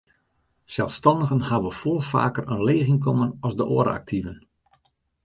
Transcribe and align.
Selsstannigen 0.75 1.43
hawwe 1.49 1.71
folle 1.79 2.05
faker 2.11 2.45
in 2.55 2.59
leech 2.67 2.89
ynkommen 2.95 3.31
as 3.47 3.57
de 3.59 3.65
oare 3.75 3.91
aktiven. 3.99 4.37